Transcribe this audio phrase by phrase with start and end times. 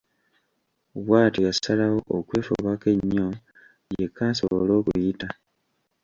[1.03, 3.27] Bw’atyo yasalawo okwefubako ennyo
[3.97, 5.27] yekka asobole okuyita.